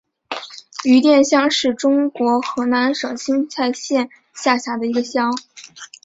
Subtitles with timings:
[0.83, 5.31] 余店乡是中国河南省新蔡县下辖的一个乡。